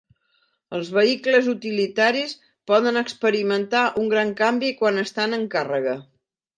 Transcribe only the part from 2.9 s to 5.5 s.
experimentar un gran canvi quan estan en